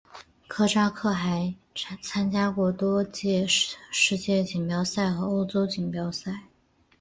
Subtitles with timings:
[0.47, 1.53] 科扎克还
[2.01, 6.45] 参加过多届世界锦标赛和欧洲锦标赛。